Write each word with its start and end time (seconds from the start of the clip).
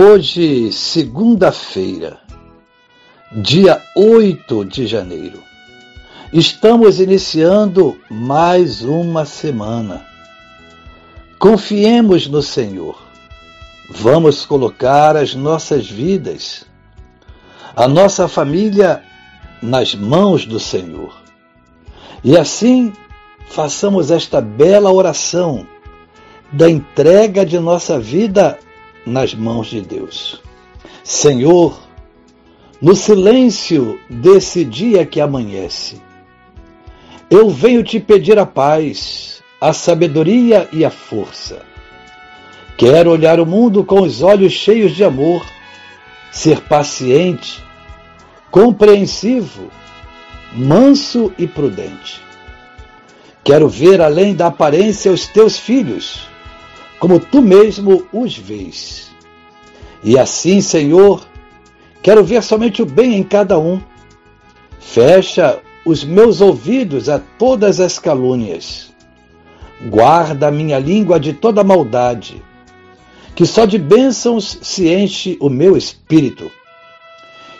Hoje, 0.00 0.70
segunda-feira, 0.70 2.20
dia 3.32 3.82
8 3.96 4.64
de 4.64 4.86
janeiro, 4.86 5.42
estamos 6.32 7.00
iniciando 7.00 7.98
mais 8.08 8.80
uma 8.82 9.24
semana. 9.24 10.06
Confiemos 11.36 12.28
no 12.28 12.40
Senhor. 12.40 12.96
Vamos 13.90 14.46
colocar 14.46 15.16
as 15.16 15.34
nossas 15.34 15.90
vidas, 15.90 16.64
a 17.74 17.88
nossa 17.88 18.28
família 18.28 19.02
nas 19.60 19.96
mãos 19.96 20.46
do 20.46 20.60
Senhor. 20.60 21.12
E 22.22 22.38
assim, 22.38 22.92
façamos 23.48 24.12
esta 24.12 24.40
bela 24.40 24.92
oração 24.92 25.66
da 26.52 26.70
entrega 26.70 27.44
de 27.44 27.58
nossa 27.58 27.98
vida 27.98 28.60
nas 29.08 29.34
mãos 29.34 29.68
de 29.68 29.80
Deus. 29.80 30.40
Senhor, 31.02 31.80
no 32.80 32.94
silêncio 32.94 33.98
desse 34.08 34.64
dia 34.64 35.04
que 35.04 35.20
amanhece, 35.20 36.00
eu 37.30 37.50
venho 37.50 37.82
te 37.82 37.98
pedir 37.98 38.38
a 38.38 38.46
paz, 38.46 39.42
a 39.60 39.72
sabedoria 39.72 40.68
e 40.72 40.84
a 40.84 40.90
força. 40.90 41.62
Quero 42.76 43.10
olhar 43.10 43.40
o 43.40 43.46
mundo 43.46 43.82
com 43.82 44.02
os 44.02 44.22
olhos 44.22 44.52
cheios 44.52 44.94
de 44.94 45.02
amor, 45.02 45.44
ser 46.30 46.60
paciente, 46.60 47.62
compreensivo, 48.50 49.68
manso 50.54 51.32
e 51.36 51.46
prudente. 51.46 52.20
Quero 53.42 53.68
ver 53.68 54.00
além 54.00 54.34
da 54.34 54.46
aparência 54.46 55.10
os 55.10 55.26
teus 55.26 55.58
filhos 55.58 56.27
como 56.98 57.20
tu 57.20 57.40
mesmo 57.40 58.06
os 58.12 58.36
vês. 58.36 59.10
E 60.02 60.18
assim, 60.18 60.60
Senhor, 60.60 61.26
quero 62.02 62.24
ver 62.24 62.42
somente 62.42 62.82
o 62.82 62.86
bem 62.86 63.14
em 63.14 63.22
cada 63.22 63.58
um. 63.58 63.80
Fecha 64.80 65.60
os 65.84 66.04
meus 66.04 66.40
ouvidos 66.40 67.08
a 67.08 67.18
todas 67.18 67.80
as 67.80 67.98
calúnias. 67.98 68.92
Guarda 69.88 70.48
a 70.48 70.52
minha 70.52 70.78
língua 70.78 71.20
de 71.20 71.32
toda 71.32 71.62
maldade, 71.62 72.42
que 73.34 73.46
só 73.46 73.64
de 73.64 73.78
bênçãos 73.78 74.58
se 74.60 74.88
enche 74.92 75.36
o 75.40 75.48
meu 75.48 75.76
espírito. 75.76 76.50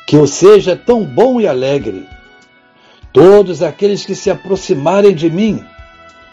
Que 0.06 0.16
eu 0.16 0.26
seja 0.26 0.74
tão 0.74 1.04
bom 1.04 1.40
e 1.40 1.46
alegre. 1.46 2.06
Todos 3.12 3.62
aqueles 3.62 4.04
que 4.04 4.14
se 4.14 4.30
aproximarem 4.30 5.14
de 5.14 5.30
mim 5.30 5.62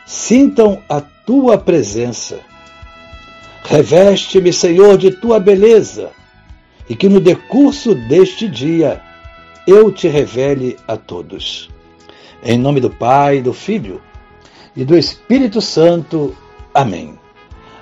sintam 0.05 0.81
a 0.89 1.01
tua 1.01 1.57
presença 1.57 2.39
Reveste-me, 3.67 4.53
Senhor, 4.53 4.95
de 4.95 5.09
tua 5.09 5.39
beleza, 5.39 6.11
e 6.87 6.95
que 6.95 7.09
no 7.09 7.19
decurso 7.19 7.95
deste 7.95 8.47
dia 8.47 9.01
eu 9.67 9.91
te 9.91 10.07
revele 10.07 10.77
a 10.87 10.95
todos. 10.95 11.69
Em 12.43 12.59
nome 12.59 12.79
do 12.79 12.91
Pai, 12.91 13.41
do 13.41 13.53
Filho 13.53 13.99
e 14.75 14.85
do 14.85 14.95
Espírito 14.95 15.61
Santo. 15.61 16.35
Amém. 16.75 17.17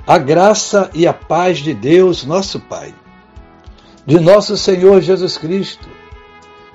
A 0.08 0.18
graça 0.18 0.90
e 0.94 1.06
a 1.06 1.14
paz 1.14 1.58
de 1.58 1.74
Deus, 1.74 2.24
nosso 2.24 2.62
Pai, 2.62 2.96
de 4.06 4.22
nosso 4.22 4.56
Senhor 4.56 5.02
Jesus 5.02 5.38
Cristo 5.38 5.90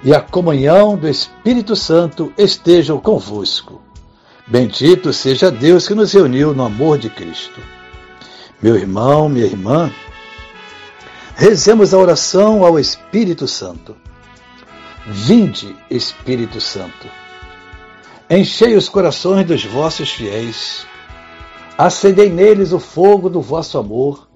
e 0.04 0.14
a 0.14 0.20
comunhão 0.20 0.96
do 0.96 1.08
Espírito 1.08 1.74
Santo 1.74 2.30
estejam 2.36 3.00
convosco. 3.00 3.80
Bendito 4.46 5.14
seja 5.14 5.50
Deus 5.50 5.88
que 5.88 5.94
nos 5.94 6.12
reuniu 6.12 6.54
no 6.54 6.64
amor 6.64 6.98
de 6.98 7.08
Cristo 7.08 7.77
meu 8.60 8.74
irmão, 8.74 9.28
minha 9.28 9.46
irmã, 9.46 9.92
rezemos 11.36 11.94
a 11.94 11.98
oração 11.98 12.64
ao 12.64 12.78
Espírito 12.78 13.46
Santo. 13.46 13.96
Vinde, 15.06 15.74
Espírito 15.88 16.60
Santo, 16.60 17.08
enchei 18.28 18.76
os 18.76 18.88
corações 18.88 19.46
dos 19.46 19.64
vossos 19.64 20.10
fiéis, 20.10 20.86
acendei 21.78 22.28
neles 22.28 22.72
o 22.72 22.78
fogo 22.78 23.30
do 23.30 23.40
vosso 23.40 23.78
amor, 23.78 24.28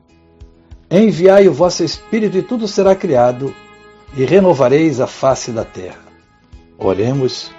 enviai 0.91 1.47
o 1.49 1.53
vosso 1.53 1.85
Espírito 1.85 2.39
e 2.39 2.43
tudo 2.43 2.67
será 2.67 2.95
criado, 2.95 3.55
e 4.17 4.25
renovareis 4.25 5.01
a 5.01 5.07
face 5.07 5.51
da 5.51 5.65
terra. 5.65 6.05
Oremos. 6.79 7.51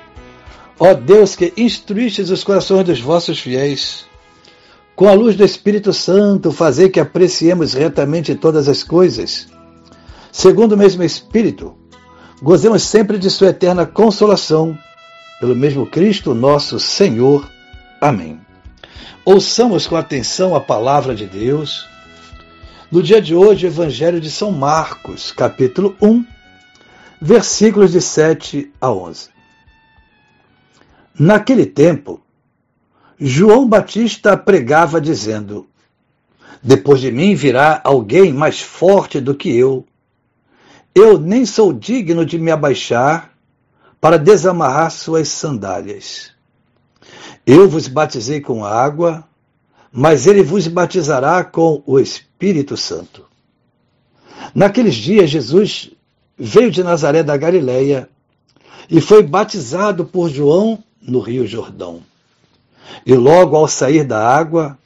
Ó 0.79 0.93
Deus 0.93 1.35
que 1.35 1.53
instruístes 1.55 2.29
os 2.29 2.43
corações 2.43 2.85
dos 2.85 2.99
vossos 2.99 3.39
fiéis, 3.39 4.05
com 4.95 5.07
a 5.07 5.13
luz 5.13 5.35
do 5.35 5.43
Espírito 5.43 5.91
Santo, 5.91 6.51
fazer 6.51 6.89
que 6.89 6.99
apreciemos 6.99 7.73
retamente 7.73 8.35
todas 8.35 8.67
as 8.67 8.83
coisas. 8.83 9.47
Segundo 10.31 10.73
o 10.73 10.77
mesmo 10.77 11.03
Espírito, 11.03 11.75
gozemos 12.41 12.83
sempre 12.83 13.17
de 13.17 13.29
Sua 13.29 13.49
eterna 13.49 13.85
consolação, 13.85 14.77
pelo 15.39 15.55
mesmo 15.55 15.85
Cristo 15.85 16.33
nosso 16.33 16.79
Senhor. 16.79 17.49
Amém. 17.99 18.39
Ouçamos 19.25 19.87
com 19.87 19.95
atenção 19.95 20.55
a 20.55 20.59
palavra 20.59 21.15
de 21.15 21.25
Deus. 21.25 21.87
No 22.91 23.01
dia 23.01 23.21
de 23.21 23.33
hoje, 23.33 23.65
Evangelho 23.65 24.19
de 24.21 24.29
São 24.29 24.51
Marcos, 24.51 25.31
capítulo 25.31 25.95
1, 26.01 26.23
versículos 27.19 27.91
de 27.91 28.01
7 28.01 28.71
a 28.79 28.91
11. 28.91 29.29
Naquele 31.17 31.65
tempo, 31.65 32.22
João 33.25 33.65
Batista 33.65 34.35
pregava 34.35 34.99
dizendo: 34.99 35.65
Depois 36.61 36.99
de 36.99 37.09
mim 37.09 37.35
virá 37.35 37.79
alguém 37.81 38.33
mais 38.33 38.59
forte 38.59 39.21
do 39.21 39.33
que 39.33 39.55
eu. 39.55 39.85
Eu 40.93 41.17
nem 41.17 41.45
sou 41.45 41.71
digno 41.71 42.25
de 42.25 42.37
me 42.37 42.51
abaixar 42.51 43.31
para 44.01 44.19
desamarrar 44.19 44.91
suas 44.91 45.29
sandálias. 45.29 46.33
Eu 47.47 47.69
vos 47.69 47.87
batizei 47.87 48.41
com 48.41 48.65
água, 48.65 49.23
mas 49.89 50.27
ele 50.27 50.43
vos 50.43 50.67
batizará 50.67 51.45
com 51.45 51.81
o 51.85 51.97
Espírito 52.01 52.75
Santo. 52.75 53.25
Naqueles 54.53 54.95
dias, 54.95 55.29
Jesus 55.29 55.91
veio 56.37 56.69
de 56.69 56.83
Nazaré 56.83 57.23
da 57.23 57.37
Galileia 57.37 58.09
e 58.89 58.99
foi 58.99 59.23
batizado 59.23 60.03
por 60.03 60.29
João 60.29 60.83
no 61.01 61.21
Rio 61.21 61.47
Jordão. 61.47 62.03
E 63.05 63.13
logo 63.15 63.55
ao 63.55 63.67
sair 63.67 64.03
da 64.03 64.25
água, 64.25 64.77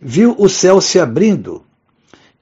viu 0.00 0.34
o 0.38 0.48
céu 0.48 0.80
se 0.80 0.98
abrindo 0.98 1.64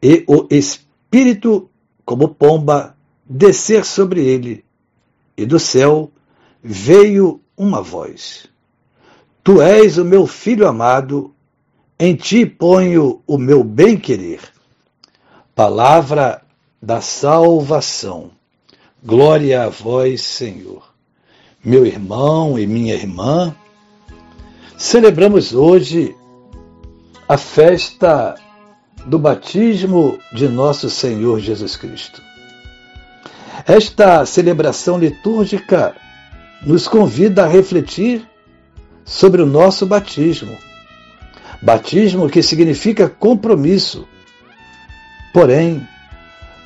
e 0.02 0.24
o 0.26 0.46
Espírito, 0.50 1.70
como 2.04 2.28
pomba, 2.28 2.96
descer 3.24 3.84
sobre 3.84 4.24
ele. 4.24 4.64
E 5.36 5.44
do 5.44 5.58
céu 5.58 6.10
veio 6.62 7.40
uma 7.56 7.82
voz: 7.82 8.46
Tu 9.42 9.60
és 9.60 9.98
o 9.98 10.04
meu 10.04 10.26
filho 10.26 10.66
amado, 10.68 11.34
em 11.98 12.14
ti 12.14 12.46
ponho 12.46 13.22
o 13.26 13.38
meu 13.38 13.64
bem-querer. 13.64 14.40
Palavra 15.54 16.42
da 16.80 17.00
salvação. 17.00 18.30
Glória 19.02 19.64
a 19.64 19.68
vós, 19.68 20.22
Senhor. 20.22 20.94
Meu 21.64 21.86
irmão 21.86 22.58
e 22.58 22.66
minha 22.66 22.94
irmã, 22.94 23.56
Celebramos 24.76 25.54
hoje 25.54 26.14
a 27.26 27.38
festa 27.38 28.34
do 29.06 29.18
batismo 29.18 30.18
de 30.34 30.48
nosso 30.48 30.90
Senhor 30.90 31.40
Jesus 31.40 31.76
Cristo. 31.76 32.20
Esta 33.66 34.26
celebração 34.26 34.98
litúrgica 34.98 35.96
nos 36.62 36.86
convida 36.86 37.44
a 37.44 37.48
refletir 37.48 38.28
sobre 39.02 39.40
o 39.40 39.46
nosso 39.46 39.86
batismo. 39.86 40.58
Batismo 41.62 42.28
que 42.28 42.42
significa 42.42 43.08
compromisso. 43.08 44.06
Porém, 45.32 45.88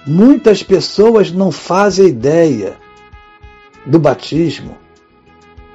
muitas 0.05 0.65
pessoas 0.65 1.31
não 1.31 1.53
fazem 1.53 2.09
ideia 2.09 2.77
do 3.87 4.01
batismo, 4.01 4.77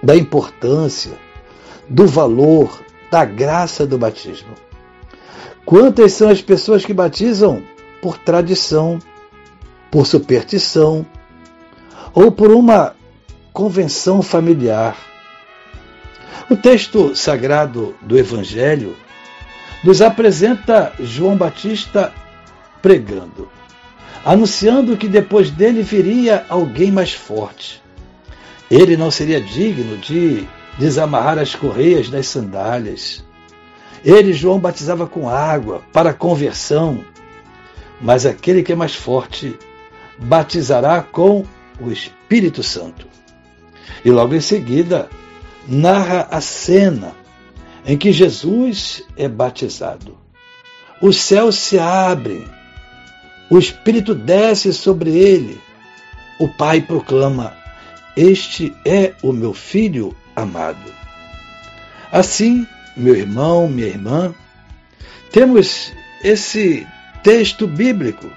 da 0.04 0.18
importância, 0.18 1.25
do 1.90 2.08
valor, 2.08 2.82
da 3.12 3.26
graça 3.26 3.86
do 3.86 3.98
batismo. 3.98 4.54
Quantas 5.66 6.14
são 6.14 6.30
as 6.30 6.42
pessoas 6.42 6.86
que 6.86 6.94
batizam 6.94 7.64
por 8.02 8.18
tradição, 8.18 9.00
por 9.90 10.06
superstição 10.06 11.06
ou 12.14 12.32
por 12.32 12.52
uma 12.52 12.96
convenção 13.52 14.22
familiar. 14.22 14.98
O 16.50 16.56
texto 16.56 17.16
sagrado 17.16 17.96
do 18.02 18.18
Evangelho 18.18 18.96
nos 19.84 20.02
apresenta 20.02 20.94
João 21.00 21.36
Batista 21.36 22.14
pregando, 22.81 23.50
anunciando 24.24 24.98
que 24.98 25.08
depois 25.08 25.50
dele 25.50 25.81
viria 25.81 26.46
alguém 26.50 26.92
mais 26.92 27.14
forte. 27.14 27.81
Ele 28.70 28.98
não 28.98 29.10
seria 29.10 29.40
digno 29.40 29.98
de 29.98 30.48
desamarrar 30.77 31.39
as 31.39 31.56
correias 31.56 32.10
das 32.10 32.27
sandálias. 32.27 33.24
Ele, 34.04 34.33
João, 34.33 34.60
batizava 34.60 35.07
com 35.07 35.30
água 35.30 35.81
para 35.92 36.13
conversão, 36.13 37.04
mas 38.01 38.25
aquele 38.25 38.62
que 38.62 38.74
é 38.74 38.75
mais 38.75 38.94
forte 38.94 39.57
batizará 40.18 41.01
com 41.01 41.45
o 41.80 41.92
Espírito 41.92 42.62
Santo. 42.62 43.07
E 44.04 44.12
logo 44.12 44.36
em 44.36 44.42
seguida, 44.42 45.10
narra 45.68 46.27
a 46.30 46.39
cena 46.42 47.13
em 47.86 47.98
que 47.98 48.12
Jesus 48.12 49.04
é 49.18 49.28
batizado. 49.28 50.18
Os 51.01 51.18
céus 51.18 51.56
se 51.56 51.78
abrem, 51.80 52.45
o 53.50 53.57
Espírito 53.57 54.16
desce 54.16 54.74
sobre 54.74 55.12
ele. 55.12 55.60
O 56.39 56.48
Pai 56.48 56.81
proclama: 56.81 57.56
Este 58.16 58.75
é 58.86 59.13
o 59.21 59.31
meu 59.31 59.54
filho 59.54 60.16
amado. 60.36 60.94
Assim, 62.12 62.68
meu 62.96 63.16
irmão, 63.16 63.68
minha 63.68 63.88
irmã, 63.88 64.34
temos 65.32 65.92
esse 66.24 66.88
texto 67.24 67.68
bíblico 67.68 68.30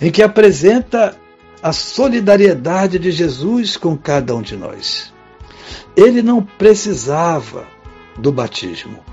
em 0.00 0.10
que 0.10 0.22
apresenta 0.22 1.16
a 1.62 1.72
solidariedade 1.72 2.98
de 2.98 3.10
Jesus 3.10 3.76
com 3.76 3.96
cada 3.96 4.34
um 4.34 4.42
de 4.42 4.56
nós. 4.56 5.12
Ele 5.96 6.22
não 6.22 6.42
precisava 6.42 7.66
do 8.18 8.30
batismo, 8.30 9.04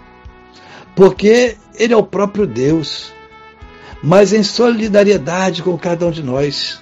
porque 0.95 1.57
ele 1.75 1.93
é 1.93 1.97
o 1.97 2.03
próprio 2.03 2.45
Deus, 2.45 3.13
mas 4.01 4.33
em 4.33 4.43
solidariedade 4.43 5.63
com 5.63 5.77
cada 5.77 6.07
um 6.07 6.11
de 6.11 6.23
nós, 6.23 6.81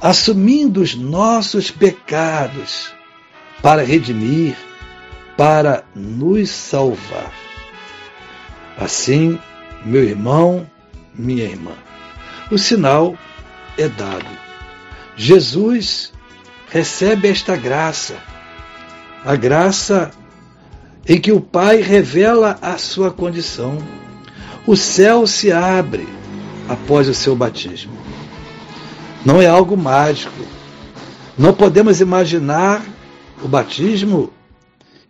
assumindo 0.00 0.80
os 0.80 0.94
nossos 0.94 1.70
pecados 1.70 2.95
para 3.62 3.82
redimir, 3.82 4.56
para 5.36 5.84
nos 5.94 6.50
salvar. 6.50 7.32
Assim, 8.78 9.38
meu 9.84 10.04
irmão, 10.04 10.68
minha 11.14 11.44
irmã, 11.44 11.72
o 12.50 12.58
sinal 12.58 13.16
é 13.78 13.88
dado. 13.88 14.26
Jesus 15.16 16.12
recebe 16.70 17.28
esta 17.28 17.56
graça 17.56 18.16
a 19.26 19.34
graça 19.34 20.12
em 21.08 21.20
que 21.20 21.32
o 21.32 21.40
Pai 21.40 21.80
revela 21.80 22.56
a 22.62 22.78
sua 22.78 23.10
condição. 23.10 23.76
O 24.64 24.76
céu 24.76 25.26
se 25.26 25.50
abre 25.50 26.08
após 26.68 27.08
o 27.08 27.14
seu 27.14 27.34
batismo. 27.34 27.92
Não 29.24 29.42
é 29.42 29.48
algo 29.48 29.76
mágico. 29.76 30.44
Não 31.36 31.52
podemos 31.52 32.00
imaginar 32.00 32.84
o 33.42 33.48
batismo 33.48 34.32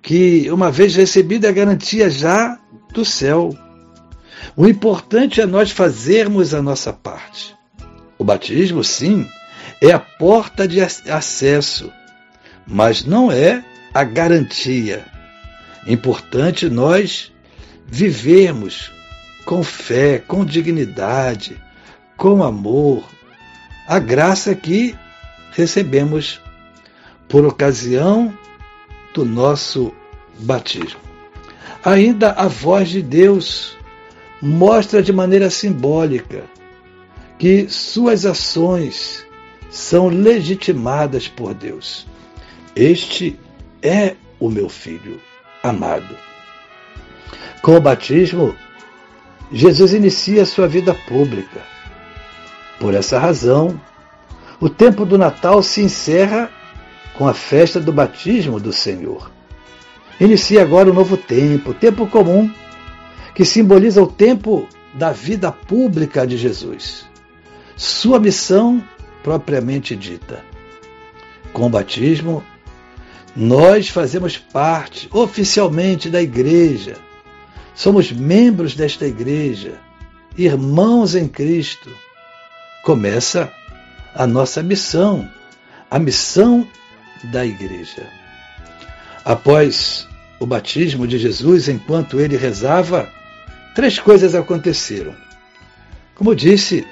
que, 0.03 0.51
uma 0.51 0.71
vez 0.71 0.95
recebido, 0.95 1.47
é 1.47 1.53
garantia 1.53 2.09
já 2.11 2.59
do 2.93 3.05
céu. 3.05 3.51
O 4.57 4.67
importante 4.67 5.41
é 5.41 5.47
nós 5.47 5.71
fazermos 5.71 6.55
a 6.55 6.63
nossa 6.63 6.93
parte. 6.93 7.55
O 8.19 8.25
batismo, 8.25 8.83
sim, 8.83 9.29
é 9.81 9.93
a 9.93 9.99
porta 9.99 10.67
de 10.67 10.81
acesso, 10.81 11.93
mas 12.67 13.05
não 13.05 13.31
é 13.31 13.65
a 13.93 14.05
garantia. 14.05 15.05
Importante 15.87 16.69
nós 16.69 17.33
vivermos 17.87 18.91
com 19.45 19.63
fé, 19.63 20.19
com 20.19 20.45
dignidade, 20.45 21.61
com 22.17 22.43
amor, 22.43 23.05
a 23.87 23.99
graça 23.99 24.55
que 24.55 24.97
recebemos 25.53 26.41
por 27.29 27.45
ocasião 27.45 28.37
do 29.15 29.25
nosso 29.25 29.93
batismo. 30.39 31.01
Ainda 31.85 32.33
a 32.33 32.47
voz 32.47 32.89
de 32.89 33.03
Deus 33.03 33.77
mostra 34.41 35.03
de 35.03 35.13
maneira 35.13 35.51
simbólica 35.51 36.45
que 37.39 37.69
suas 37.69 38.25
ações 38.27 39.27
são 39.71 40.09
legitimadas 40.09 41.29
por 41.29 41.55
Deus. 41.55 42.07
Este 42.75 43.39
é 43.83 44.17
o 44.39 44.51
meu 44.51 44.69
filho 44.69 45.21
amado. 45.63 46.17
Com 47.63 47.77
o 47.77 47.81
batismo, 47.81 48.55
Jesus 49.53 49.93
inicia 49.93 50.45
sua 50.45 50.69
vida 50.69 50.95
pública. 50.95 51.61
Por 52.79 52.95
essa 52.95 53.19
razão, 53.19 53.81
o 54.61 54.69
tempo 54.69 55.05
do 55.05 55.19
Natal 55.19 55.63
se 55.63 55.83
encerra 55.83 56.51
com 57.17 57.27
a 57.27 57.35
festa 57.35 57.81
do 57.81 57.93
batismo 57.93 58.61
do 58.61 58.73
Senhor. 58.73 59.31
Inicia 60.21 60.63
agora 60.63 60.89
o 60.89 60.93
um 60.93 60.95
novo 60.95 61.17
tempo, 61.17 61.75
tempo 61.75 62.07
comum, 62.07 62.51
que 63.35 63.45
simboliza 63.45 64.03
o 64.03 64.07
tempo 64.07 64.67
da 64.95 65.13
vida 65.13 65.53
pública 65.53 66.27
de 66.27 66.37
Jesus. 66.37 67.05
Sua 67.77 68.19
missão 68.19 68.83
propriamente 69.23 69.95
dita. 69.95 70.43
Com 71.53 71.67
o 71.67 71.71
batismo, 71.71 72.43
nós 73.35 73.89
fazemos 73.89 74.39
parte 74.39 75.09
oficialmente 75.13 76.09
da 76.09 76.23
igreja. 76.23 76.97
Somos 77.75 78.11
membros 78.11 78.75
desta 78.75 79.07
igreja, 79.07 79.79
irmãos 80.37 81.15
em 81.15 81.29
Cristo. 81.29 81.91
Começa 82.83 83.53
a 84.15 84.27
nossa 84.27 84.63
missão, 84.63 85.29
a 85.91 85.99
missão 85.99 86.67
da 87.25 87.45
igreja. 87.45 88.07
Após 89.25 90.09
o 90.39 90.47
batismo 90.47 91.07
de 91.07 91.19
Jesus, 91.19 91.69
enquanto 91.69 92.21
ele 92.21 92.37
rezava, 92.37 93.11
três 93.75 93.99
coisas 93.99 94.35
aconteceram. 94.35 95.15
Como 96.15 96.35
disse, 96.35 96.87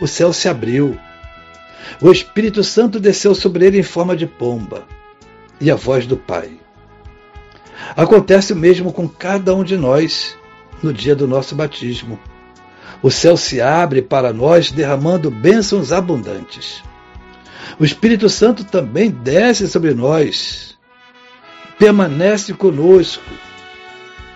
o 0.00 0.06
céu 0.06 0.32
se 0.32 0.48
abriu. 0.48 0.98
O 2.00 2.10
Espírito 2.10 2.62
Santo 2.62 3.00
desceu 3.00 3.34
sobre 3.34 3.66
ele 3.66 3.78
em 3.78 3.82
forma 3.82 4.16
de 4.16 4.26
pomba 4.26 4.86
e 5.60 5.70
a 5.70 5.74
voz 5.74 6.06
do 6.06 6.16
Pai. 6.16 6.50
Acontece 7.96 8.52
o 8.52 8.56
mesmo 8.56 8.92
com 8.92 9.08
cada 9.08 9.54
um 9.54 9.64
de 9.64 9.76
nós 9.76 10.36
no 10.82 10.92
dia 10.92 11.14
do 11.14 11.26
nosso 11.26 11.54
batismo. 11.54 12.18
O 13.02 13.10
céu 13.10 13.36
se 13.36 13.60
abre 13.60 14.00
para 14.00 14.32
nós, 14.32 14.70
derramando 14.70 15.30
bênçãos 15.30 15.92
abundantes. 15.92 16.82
O 17.78 17.84
Espírito 17.84 18.28
Santo 18.28 18.64
também 18.64 19.10
desce 19.10 19.68
sobre 19.68 19.94
nós, 19.94 20.76
permanece 21.78 22.52
conosco, 22.52 23.22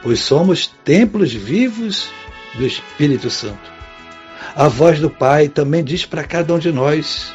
pois 0.03 0.21
somos 0.21 0.67
templos 0.85 1.33
vivos 1.33 2.09
do 2.55 2.67
Espírito 2.67 3.31
Santo. 3.31 3.73
A 4.55 4.69
voz 4.69 5.01
do 5.01 5.11
Pai 5.11 5.49
também 5.49 5.85
diz 5.85 6.07
para 6.07 6.25
cada 6.25 6.55
um 6.55 6.59
de 6.59 6.73
nós 6.73 7.35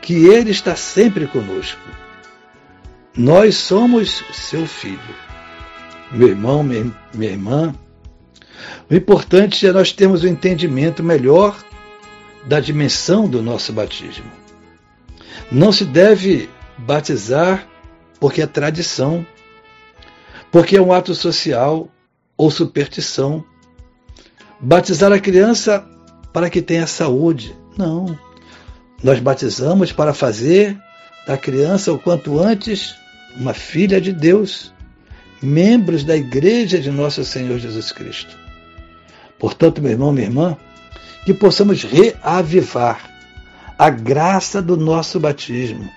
que 0.00 0.26
Ele 0.26 0.50
está 0.50 0.74
sempre 0.74 1.26
conosco 1.26 1.80
nós 3.16 3.56
somos 3.56 4.22
seu 4.32 4.66
filho. 4.66 5.00
Meu 6.12 6.28
irmão, 6.28 6.62
minha, 6.62 6.92
irmã, 7.18 7.74
o 8.90 8.94
importante 8.94 9.66
é 9.66 9.72
nós 9.72 9.90
termos 9.90 10.22
um 10.22 10.28
entendimento 10.28 11.02
melhor 11.02 11.56
da 12.44 12.60
dimensão 12.60 13.26
do 13.26 13.42
nosso 13.42 13.72
batismo. 13.72 14.30
Não 15.50 15.70
se 15.70 15.84
deve 15.84 16.50
batizar 16.78 17.66
porque 18.18 18.42
é 18.42 18.46
tradição, 18.46 19.24
porque 20.50 20.76
é 20.76 20.80
um 20.80 20.92
ato 20.92 21.14
social 21.14 21.88
ou 22.36 22.50
superstição. 22.50 23.44
Batizar 24.60 25.12
a 25.12 25.20
criança 25.20 25.86
para 26.32 26.50
que 26.50 26.60
tenha 26.60 26.86
saúde. 26.86 27.56
Não. 27.76 28.18
Nós 29.02 29.20
batizamos 29.20 29.92
para 29.92 30.14
fazer 30.14 30.76
da 31.26 31.36
criança 31.36 31.92
o 31.92 31.98
quanto 31.98 32.38
antes 32.38 32.94
uma 33.36 33.52
filha 33.52 34.00
de 34.00 34.12
Deus, 34.12 34.72
membros 35.42 36.02
da 36.04 36.16
Igreja 36.16 36.78
de 36.78 36.90
Nosso 36.90 37.24
Senhor 37.24 37.58
Jesus 37.58 37.92
Cristo. 37.92 38.36
Portanto, 39.38 39.82
meu 39.82 39.92
irmão, 39.92 40.12
minha 40.12 40.26
irmã, 40.26 40.56
que 41.24 41.34
possamos 41.34 41.84
reavivar 41.84 43.15
a 43.78 43.90
graça 43.90 44.62
do 44.62 44.76
nosso 44.76 45.20
batismo. 45.20 45.90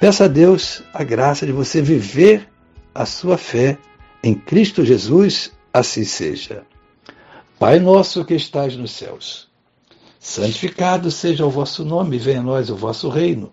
Peça 0.00 0.24
a 0.24 0.28
Deus 0.28 0.82
a 0.92 1.04
graça 1.04 1.46
de 1.46 1.52
você 1.52 1.82
viver 1.82 2.48
a 2.94 3.04
sua 3.04 3.36
fé 3.36 3.78
em 4.22 4.34
Cristo 4.34 4.84
Jesus, 4.84 5.52
assim 5.72 6.04
seja. 6.04 6.62
Pai 7.58 7.78
nosso 7.78 8.24
que 8.24 8.34
estás 8.34 8.76
nos 8.76 8.92
céus, 8.92 9.48
Santificado 10.24 11.10
seja 11.10 11.44
o 11.44 11.50
vosso 11.50 11.84
nome, 11.84 12.18
venha 12.18 12.40
a 12.40 12.42
nós 12.42 12.70
o 12.70 12.74
vosso 12.76 13.10
reino. 13.10 13.52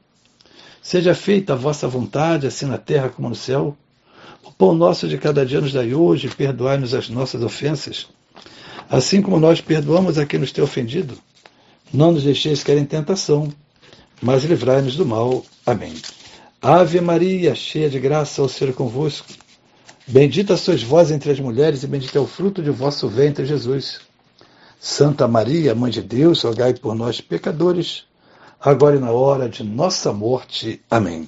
Seja 0.81 1.13
feita 1.13 1.51
a 1.51 1.55
vossa 1.57 1.85
vontade, 1.85 2.47
assim 2.47 2.65
na 2.65 2.77
terra 2.77 3.09
como 3.09 3.27
no 3.27 3.35
céu. 3.35 3.75
O 4.41 4.53
pão 4.53 4.73
nosso 4.73 5.05
de 5.05 5.17
cada 5.17 5.45
dia 5.45 5.59
nos 5.59 5.73
dai 5.73 5.93
hoje, 5.93 6.29
perdoai-nos 6.29 6.93
as 6.93 7.09
nossas 7.09 7.43
ofensas, 7.43 8.07
assim 8.89 9.21
como 9.21 9.37
nós 9.37 9.59
perdoamos 9.59 10.17
a 10.17 10.25
quem 10.25 10.39
nos 10.39 10.53
tem 10.53 10.63
ofendido. 10.63 11.17
Não 11.93 12.11
nos 12.11 12.23
deixeis 12.23 12.63
cair 12.63 12.77
em 12.77 12.85
tentação, 12.85 13.51
mas 14.21 14.43
livrai-nos 14.43 14.95
do 14.95 15.05
mal. 15.05 15.43
Amém. 15.65 15.93
Ave 16.61 17.01
Maria, 17.01 17.53
cheia 17.55 17.89
de 17.89 17.99
graça, 17.99 18.41
o 18.41 18.47
Senhor 18.47 18.71
é 18.71 18.73
convosco. 18.73 19.27
Bendita 20.07 20.55
sois 20.55 20.83
vós 20.83 21.11
entre 21.11 21.31
as 21.31 21.39
mulheres, 21.39 21.83
e 21.83 21.87
bendito 21.87 22.17
é 22.17 22.21
o 22.21 22.27
fruto 22.27 22.61
de 22.61 22.69
vosso 22.69 23.07
ventre, 23.07 23.45
Jesus. 23.45 23.99
Santa 24.79 25.27
Maria, 25.27 25.75
Mãe 25.75 25.91
de 25.91 26.01
Deus, 26.01 26.43
rogai 26.43 26.73
por 26.73 26.95
nós, 26.95 27.19
pecadores, 27.19 28.05
agora 28.59 28.95
e 28.95 28.99
na 28.99 29.11
hora 29.11 29.49
de 29.49 29.63
nossa 29.63 30.13
morte. 30.13 30.81
Amém. 30.89 31.27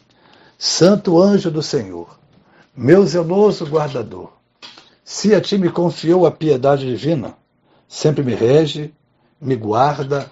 Santo 0.57 1.21
anjo 1.21 1.51
do 1.51 1.61
Senhor, 1.61 2.17
meu 2.75 3.05
zeloso 3.05 3.65
guardador, 3.65 4.31
se 5.03 5.35
a 5.35 5.41
ti 5.41 5.57
me 5.57 5.69
confiou 5.69 6.25
a 6.25 6.31
piedade 6.31 6.87
divina, 6.87 7.35
sempre 7.87 8.23
me 8.23 8.33
rege, 8.33 8.93
me 9.41 9.55
guarda, 9.55 10.31